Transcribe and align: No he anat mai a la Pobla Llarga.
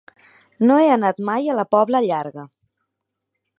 No 0.69 0.77
he 0.83 0.87
anat 0.93 1.21
mai 1.29 1.51
a 1.55 1.59
la 1.59 1.67
Pobla 1.77 2.03
Llarga. 2.09 2.49